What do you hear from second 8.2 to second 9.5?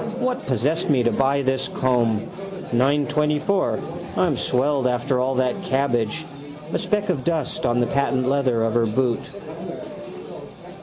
leather of her boot.